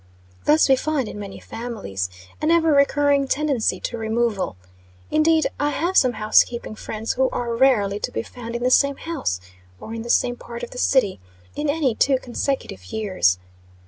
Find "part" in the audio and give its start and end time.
10.37-10.63